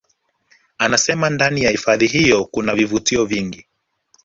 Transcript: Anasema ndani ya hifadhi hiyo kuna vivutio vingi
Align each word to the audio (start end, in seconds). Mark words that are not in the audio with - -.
Anasema 0.77 1.29
ndani 1.29 1.61
ya 1.63 1.71
hifadhi 1.71 2.07
hiyo 2.07 2.45
kuna 2.45 2.75
vivutio 2.75 3.25
vingi 3.25 3.65